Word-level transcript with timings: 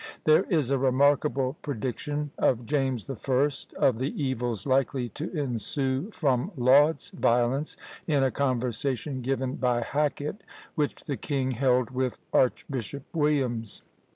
There 0.23 0.45
is 0.45 0.71
a 0.71 0.79
remarkable 0.79 1.57
prediction 1.61 2.31
of 2.39 2.65
James 2.65 3.05
the 3.05 3.15
First 3.15 3.71
of 3.75 3.99
the 3.99 4.09
evils 4.23 4.65
likely 4.65 5.09
to 5.09 5.31
ensue 5.39 6.09
from 6.09 6.51
Laud's 6.57 7.11
violence, 7.11 7.77
in 8.07 8.23
a 8.23 8.31
conversation 8.31 9.21
given 9.21 9.57
by 9.57 9.81
Hacket, 9.83 10.41
which 10.73 11.03
the 11.03 11.17
king 11.17 11.51
held 11.51 11.91
with 11.91 12.17
Archbishop 12.33 13.03
Williams. 13.13 13.83